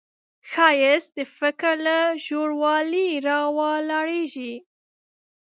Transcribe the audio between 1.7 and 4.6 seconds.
له ژوروالي راولاړیږي